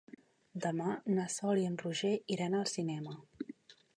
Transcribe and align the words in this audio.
Demà 0.61 0.93
na 1.17 1.25
Sol 1.33 1.61
i 1.63 1.67
en 1.73 1.77
Roger 1.83 2.15
iran 2.37 2.57
al 2.61 2.67
cinema. 2.75 3.17